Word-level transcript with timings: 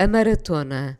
A 0.00 0.06
maratona. 0.06 0.96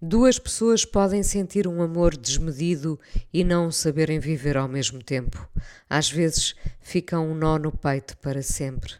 Duas 0.00 0.38
pessoas 0.38 0.84
podem 0.84 1.24
sentir 1.24 1.66
um 1.66 1.82
amor 1.82 2.16
desmedido 2.16 2.96
e 3.32 3.42
não 3.42 3.72
saberem 3.72 4.20
viver 4.20 4.56
ao 4.56 4.68
mesmo 4.68 5.02
tempo. 5.02 5.48
Às 5.90 6.08
vezes 6.08 6.54
fica 6.80 7.18
um 7.18 7.34
nó 7.34 7.58
no 7.58 7.72
peito 7.72 8.16
para 8.18 8.40
sempre. 8.40 8.92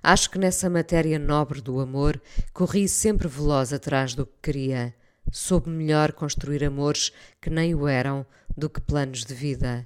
Acho 0.00 0.30
que 0.30 0.38
nessa 0.38 0.70
matéria 0.70 1.18
nobre 1.18 1.60
do 1.60 1.80
amor 1.80 2.22
corri 2.52 2.88
sempre 2.88 3.26
veloz 3.26 3.72
atrás 3.72 4.14
do 4.14 4.24
que 4.24 4.38
queria. 4.40 4.94
Soube 5.32 5.68
melhor 5.68 6.12
construir 6.12 6.62
amores 6.62 7.10
que 7.40 7.50
nem 7.50 7.74
o 7.74 7.88
eram 7.88 8.24
do 8.56 8.70
que 8.70 8.80
planos 8.80 9.24
de 9.24 9.34
vida. 9.34 9.84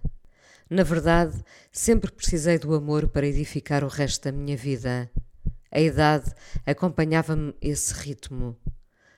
Na 0.68 0.82
verdade, 0.82 1.42
sempre 1.72 2.12
precisei 2.12 2.58
do 2.58 2.74
amor 2.74 3.08
para 3.08 3.26
edificar 3.26 3.82
o 3.82 3.88
resto 3.88 4.24
da 4.24 4.32
minha 4.32 4.58
vida. 4.58 5.10
A 5.74 5.80
idade 5.80 6.32
acompanhava-me 6.64 7.52
esse 7.60 7.92
ritmo. 7.92 8.56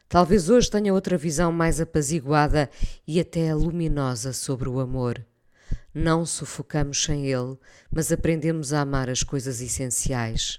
Talvez 0.08 0.48
hoje 0.48 0.70
tenha 0.70 0.94
outra 0.94 1.18
visão 1.18 1.52
mais 1.52 1.82
apaziguada 1.82 2.70
e 3.06 3.20
até 3.20 3.54
luminosa 3.54 4.32
sobre 4.32 4.66
o 4.66 4.80
amor. 4.80 5.22
Não 5.92 6.24
sufocamos 6.24 7.02
sem 7.02 7.26
ele, 7.26 7.58
mas 7.90 8.10
aprendemos 8.10 8.72
a 8.72 8.80
amar 8.80 9.10
as 9.10 9.22
coisas 9.22 9.60
essenciais. 9.60 10.58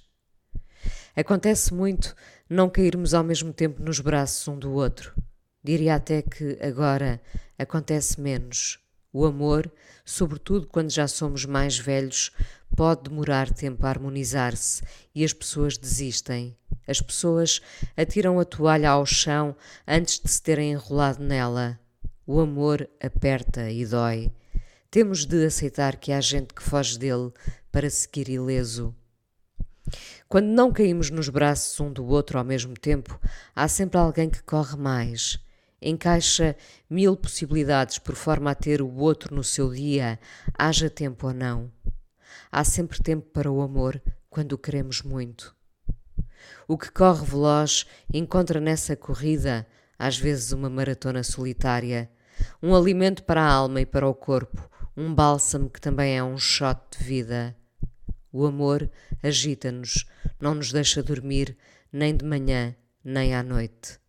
Acontece 1.15 1.73
muito 1.73 2.15
não 2.47 2.69
cairmos 2.69 3.15
ao 3.15 3.23
mesmo 3.23 3.51
tempo 3.51 3.81
nos 3.81 3.99
braços 3.99 4.47
um 4.47 4.59
do 4.59 4.73
outro. 4.73 5.15
Diria 5.63 5.95
até 5.95 6.21
que 6.21 6.59
agora 6.61 7.19
acontece 7.57 8.21
menos. 8.21 8.79
O 9.11 9.25
amor, 9.25 9.71
sobretudo 10.03 10.67
quando 10.67 10.91
já 10.91 11.07
somos 11.07 11.45
mais 11.45 11.77
velhos, 11.77 12.31
pode 12.75 13.09
demorar 13.09 13.51
tempo 13.51 13.85
a 13.85 13.89
harmonizar-se 13.89 14.83
e 15.15 15.23
as 15.23 15.33
pessoas 15.33 15.77
desistem. 15.77 16.55
As 16.87 17.01
pessoas 17.01 17.61
atiram 17.95 18.39
a 18.39 18.45
toalha 18.45 18.89
ao 18.89 19.05
chão 19.05 19.55
antes 19.87 20.19
de 20.19 20.29
se 20.29 20.41
terem 20.41 20.71
enrolado 20.71 21.23
nela. 21.23 21.79
O 22.25 22.39
amor 22.39 22.89
aperta 23.01 23.69
e 23.69 23.85
dói. 23.85 24.31
Temos 24.91 25.25
de 25.25 25.45
aceitar 25.45 25.97
que 25.97 26.11
há 26.11 26.21
gente 26.21 26.53
que 26.53 26.63
foge 26.63 26.97
dele 26.97 27.31
para 27.71 27.89
seguir 27.89 28.29
ileso. 28.29 28.95
Quando 30.27 30.47
não 30.47 30.71
caímos 30.71 31.09
nos 31.09 31.29
braços 31.29 31.79
um 31.79 31.91
do 31.91 32.05
outro 32.05 32.37
ao 32.37 32.43
mesmo 32.43 32.73
tempo, 32.73 33.19
há 33.55 33.67
sempre 33.67 33.97
alguém 33.97 34.29
que 34.29 34.43
corre 34.43 34.75
mais. 34.75 35.39
Encaixa 35.81 36.55
mil 36.89 37.15
possibilidades 37.15 37.99
por 37.99 38.15
forma 38.15 38.51
a 38.51 38.55
ter 38.55 38.81
o 38.81 38.95
outro 38.95 39.35
no 39.35 39.43
seu 39.43 39.71
dia, 39.71 40.19
haja 40.57 40.89
tempo 40.89 41.27
ou 41.27 41.33
não. 41.33 41.71
Há 42.51 42.63
sempre 42.63 43.01
tempo 43.01 43.27
para 43.31 43.51
o 43.51 43.61
amor 43.61 44.01
quando 44.29 44.53
o 44.53 44.57
queremos 44.57 45.01
muito. 45.01 45.55
O 46.67 46.77
que 46.77 46.91
corre 46.91 47.25
veloz 47.25 47.85
encontra 48.13 48.59
nessa 48.59 48.95
corrida, 48.95 49.67
às 49.97 50.17
vezes, 50.17 50.51
uma 50.51 50.69
maratona 50.69 51.23
solitária, 51.23 52.09
um 52.61 52.75
alimento 52.75 53.23
para 53.23 53.41
a 53.41 53.51
alma 53.51 53.81
e 53.81 53.85
para 53.85 54.07
o 54.07 54.13
corpo, 54.13 54.69
um 54.95 55.13
bálsamo 55.13 55.69
que 55.69 55.79
também 55.79 56.17
é 56.17 56.23
um 56.23 56.37
shot 56.37 56.79
de 56.97 57.03
vida. 57.03 57.55
O 58.31 58.45
amor 58.45 58.89
agita-nos, 59.21 60.05
não 60.39 60.55
nos 60.55 60.71
deixa 60.71 61.03
dormir, 61.03 61.55
nem 61.91 62.15
de 62.15 62.25
manhã, 62.25 62.75
nem 63.03 63.33
à 63.33 63.43
noite. 63.43 63.99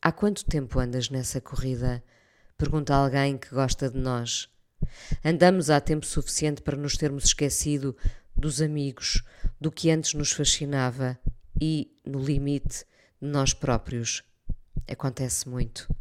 Há 0.00 0.12
quanto 0.12 0.44
tempo 0.44 0.78
andas 0.78 1.10
nessa 1.10 1.40
corrida? 1.40 2.02
Pergunta 2.56 2.94
alguém 2.94 3.36
que 3.36 3.50
gosta 3.50 3.90
de 3.90 3.98
nós. 3.98 4.48
Andamos 5.24 5.70
há 5.70 5.80
tempo 5.80 6.06
suficiente 6.06 6.62
para 6.62 6.76
nos 6.76 6.96
termos 6.96 7.24
esquecido 7.24 7.96
dos 8.36 8.62
amigos, 8.62 9.24
do 9.60 9.72
que 9.72 9.90
antes 9.90 10.14
nos 10.14 10.30
fascinava 10.30 11.18
e, 11.60 11.90
no 12.06 12.22
limite, 12.22 12.84
de 13.20 13.28
nós 13.28 13.52
próprios. 13.52 14.22
Acontece 14.88 15.48
muito. 15.48 15.92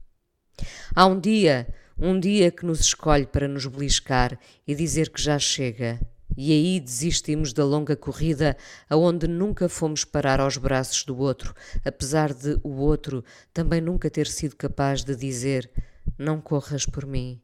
Há 0.95 1.07
um 1.07 1.19
dia, 1.19 1.67
um 1.97 2.19
dia 2.19 2.51
que 2.51 2.67
nos 2.67 2.79
escolhe 2.81 3.25
para 3.25 3.47
nos 3.47 3.65
beliscar 3.65 4.39
e 4.67 4.75
dizer 4.75 5.09
que 5.09 5.21
já 5.21 5.39
chega. 5.39 5.99
E 6.39 6.51
aí 6.51 6.79
desistimos 6.79 7.51
da 7.51 7.65
longa 7.65 7.95
corrida 7.95 8.55
aonde 8.87 9.27
nunca 9.27 9.67
fomos 9.67 10.05
parar 10.05 10.39
aos 10.39 10.55
braços 10.55 11.03
do 11.03 11.17
outro, 11.17 11.51
apesar 11.83 12.31
de 12.31 12.59
o 12.63 12.75
outro 12.75 13.25
também 13.51 13.81
nunca 13.81 14.07
ter 14.07 14.27
sido 14.27 14.55
capaz 14.55 15.03
de 15.03 15.15
dizer: 15.15 15.67
Não 16.15 16.39
corras 16.39 16.85
por 16.85 17.07
mim. 17.07 17.41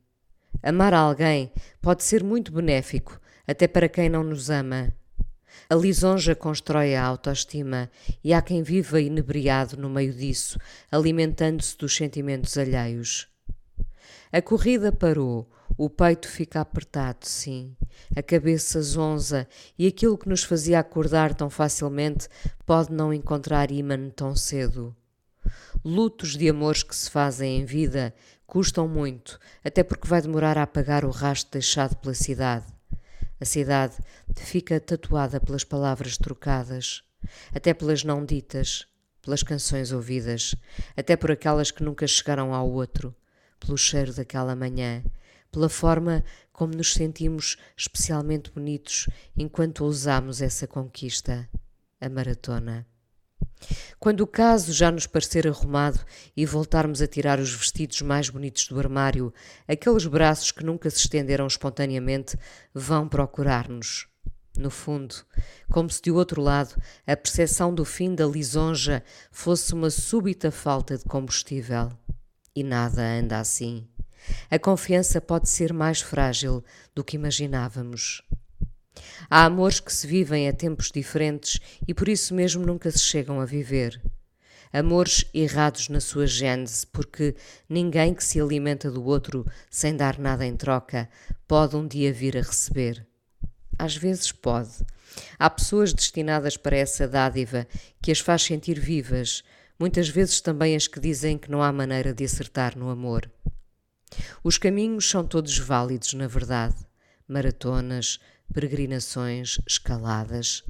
Amar 0.61 0.93
alguém 0.93 1.51
pode 1.81 2.03
ser 2.03 2.23
muito 2.23 2.51
benéfico, 2.51 3.19
até 3.47 3.67
para 3.67 3.89
quem 3.89 4.09
não 4.09 4.23
nos 4.23 4.51
ama. 4.51 4.93
A 5.67 5.73
lisonja 5.73 6.35
constrói 6.35 6.93
a 6.93 7.03
autoestima 7.03 7.89
e 8.23 8.31
há 8.31 8.43
quem 8.43 8.61
viva 8.61 9.01
inebriado 9.01 9.75
no 9.75 9.89
meio 9.89 10.13
disso, 10.13 10.59
alimentando-se 10.91 11.75
dos 11.77 11.95
sentimentos 11.95 12.57
alheios. 12.59 13.32
A 14.35 14.41
corrida 14.41 14.91
parou, 14.91 15.47
o 15.77 15.87
peito 15.87 16.27
fica 16.27 16.59
apertado, 16.59 17.19
sim, 17.21 17.77
a 18.15 18.23
cabeça 18.23 18.81
zonza 18.81 19.47
e 19.77 19.85
aquilo 19.85 20.17
que 20.17 20.27
nos 20.27 20.43
fazia 20.43 20.79
acordar 20.79 21.35
tão 21.35 21.51
facilmente 21.51 22.27
pode 22.65 22.91
não 22.91 23.13
encontrar 23.13 23.69
ímã 23.69 24.09
tão 24.09 24.35
cedo. 24.35 24.95
Lutos 25.85 26.35
de 26.35 26.49
amores 26.49 26.81
que 26.81 26.95
se 26.95 27.11
fazem 27.11 27.59
em 27.59 27.63
vida 27.63 28.11
custam 28.47 28.87
muito, 28.87 29.39
até 29.63 29.83
porque 29.83 30.07
vai 30.07 30.19
demorar 30.19 30.57
a 30.57 30.63
apagar 30.63 31.05
o 31.05 31.11
rastro 31.11 31.51
deixado 31.51 31.95
pela 31.97 32.15
cidade. 32.15 32.65
A 33.39 33.45
cidade 33.45 33.93
fica 34.35 34.79
tatuada 34.79 35.39
pelas 35.39 35.63
palavras 35.63 36.17
trocadas, 36.17 37.03
até 37.53 37.71
pelas 37.71 38.03
não 38.03 38.25
ditas, 38.25 38.87
pelas 39.21 39.43
canções 39.43 39.91
ouvidas, 39.91 40.55
até 40.97 41.15
por 41.15 41.29
aquelas 41.29 41.69
que 41.69 41.83
nunca 41.83 42.07
chegaram 42.07 42.51
ao 42.51 42.67
outro, 42.67 43.15
pelo 43.65 43.77
cheiro 43.77 44.13
daquela 44.13 44.55
manhã, 44.55 45.03
pela 45.51 45.69
forma 45.69 46.23
como 46.51 46.75
nos 46.75 46.93
sentimos 46.93 47.57
especialmente 47.77 48.51
bonitos 48.51 49.07
enquanto 49.35 49.83
ousamos 49.83 50.41
essa 50.41 50.67
conquista, 50.67 51.49
a 52.01 52.09
maratona. 52.09 52.85
Quando 53.97 54.21
o 54.21 54.27
caso 54.27 54.73
já 54.73 54.91
nos 54.91 55.07
parecer 55.07 55.47
arrumado 55.47 55.99
e 56.35 56.45
voltarmos 56.45 57.01
a 57.01 57.07
tirar 57.07 57.39
os 57.39 57.53
vestidos 57.53 58.01
mais 58.01 58.29
bonitos 58.29 58.67
do 58.67 58.77
armário, 58.77 59.33
aqueles 59.67 60.05
braços 60.05 60.51
que 60.51 60.65
nunca 60.65 60.89
se 60.89 60.97
estenderam 60.97 61.47
espontaneamente 61.47 62.37
vão 62.73 63.07
procurar-nos. 63.07 64.07
No 64.57 64.69
fundo, 64.69 65.15
como 65.71 65.89
se 65.89 66.01
de 66.01 66.11
outro 66.11 66.41
lado 66.41 66.75
a 67.07 67.15
percepção 67.15 67.73
do 67.73 67.83
fim 67.83 68.13
da 68.13 68.25
lisonja 68.25 69.03
fosse 69.31 69.73
uma 69.73 69.89
súbita 69.89 70.51
falta 70.51 70.97
de 70.97 71.05
combustível. 71.05 71.91
E 72.55 72.63
nada 72.63 73.01
anda 73.01 73.39
assim. 73.39 73.87
A 74.49 74.59
confiança 74.59 75.19
pode 75.19 75.49
ser 75.49 75.73
mais 75.73 76.01
frágil 76.01 76.63
do 76.93 77.03
que 77.03 77.15
imaginávamos. 77.15 78.21
Há 79.29 79.45
amores 79.45 79.79
que 79.79 79.91
se 79.91 80.05
vivem 80.05 80.47
a 80.47 80.53
tempos 80.53 80.91
diferentes 80.91 81.59
e 81.87 81.93
por 81.93 82.07
isso 82.07 82.33
mesmo 82.33 82.65
nunca 82.65 82.91
se 82.91 82.99
chegam 82.99 83.41
a 83.41 83.45
viver. 83.45 84.01
Amores 84.71 85.25
errados 85.33 85.89
na 85.89 85.99
sua 85.99 86.25
gênese, 86.25 86.85
porque 86.87 87.35
ninguém 87.69 88.13
que 88.13 88.23
se 88.23 88.39
alimenta 88.39 88.89
do 88.89 89.03
outro 89.03 89.45
sem 89.69 89.95
dar 89.95 90.17
nada 90.17 90.45
em 90.45 90.55
troca 90.55 91.09
pode 91.47 91.75
um 91.75 91.87
dia 91.87 92.11
vir 92.11 92.37
a 92.37 92.41
receber. 92.41 93.05
Às 93.77 93.95
vezes 93.95 94.31
pode. 94.31 94.71
Há 95.37 95.49
pessoas 95.49 95.93
destinadas 95.93 96.57
para 96.57 96.77
essa 96.77 97.07
dádiva 97.07 97.67
que 98.01 98.11
as 98.11 98.19
faz 98.19 98.43
sentir 98.43 98.79
vivas, 98.79 99.43
muitas 99.79 100.09
vezes 100.09 100.41
também 100.41 100.75
as 100.75 100.87
que 100.87 100.99
dizem 100.99 101.37
que 101.37 101.51
não 101.51 101.61
há 101.61 101.71
maneira 101.71 102.13
de 102.13 102.23
acertar 102.23 102.77
no 102.77 102.89
amor. 102.89 103.29
Os 104.43 104.57
caminhos 104.57 105.09
são 105.09 105.25
todos 105.25 105.57
válidos, 105.57 106.13
na 106.13 106.27
verdade. 106.27 106.75
Maratonas, 107.27 108.19
peregrinações, 108.53 109.59
escaladas. 109.67 110.63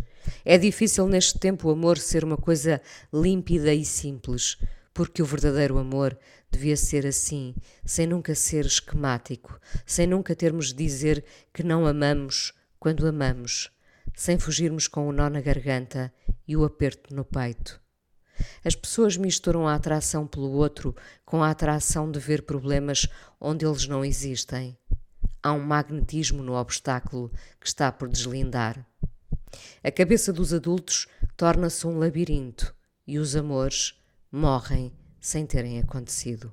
É 0.46 0.58
difícil 0.58 1.08
neste 1.08 1.38
tempo 1.38 1.68
o 1.68 1.72
amor 1.72 1.98
ser 1.98 2.24
uma 2.24 2.38
coisa 2.38 2.82
límpida 3.14 3.74
e 3.74 3.84
simples, 3.84 4.58
porque 4.94 5.22
o 5.22 5.26
verdadeiro 5.26 5.78
amor 5.78 6.18
devia 6.50 6.78
ser 6.78 7.06
assim, 7.06 7.56
sem 7.84 8.08
nunca 8.08 8.36
ser 8.36 8.66
esquemático, 8.66 9.60
sem 9.86 10.08
nunca 10.08 10.36
termos 10.36 10.68
de 10.68 10.76
dizer 10.76 11.26
que 11.54 11.64
não 11.64 11.86
amamos 11.86 12.54
quando 12.80 13.08
amamos, 13.08 13.72
sem 14.16 14.38
fugirmos 14.38 14.88
com 14.88 15.08
o 15.08 15.12
nó 15.12 15.30
na 15.30 15.42
garganta 15.42 16.14
e 16.48 16.56
o 16.56 16.64
aperto 16.64 17.14
no 17.14 17.26
peito. 17.26 17.83
As 18.64 18.76
pessoas 18.76 19.18
misturam 19.18 19.68
a 19.68 19.76
atração 19.76 20.26
pelo 20.26 20.52
outro 20.52 20.96
com 21.26 21.44
a 21.44 21.50
atração 21.50 22.10
de 22.10 22.20
ver 22.20 22.44
problemas 22.44 23.08
onde 23.40 23.66
eles 23.66 23.88
não 23.88 24.04
existem. 24.04 24.78
Há 25.42 25.52
um 25.52 25.60
magnetismo 25.60 26.42
no 26.42 26.54
obstáculo 26.54 27.32
que 27.60 27.68
está 27.68 27.92
por 27.92 28.08
deslindar. 28.08 28.86
A 29.84 29.92
cabeça 29.92 30.32
dos 30.32 30.54
adultos 30.54 31.08
torna-se 31.36 31.86
um 31.86 31.98
labirinto 31.98 32.74
e 33.06 33.20
os 33.20 33.36
amores 33.36 34.00
morrem 34.32 34.92
sem 35.20 35.46
terem 35.46 35.80
acontecido. 35.80 36.52